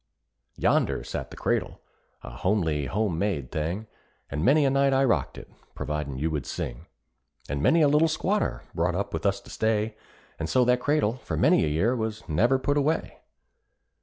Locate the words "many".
4.43-4.65, 7.61-7.83, 11.37-11.63